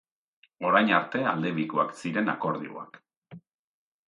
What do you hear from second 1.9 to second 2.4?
ziren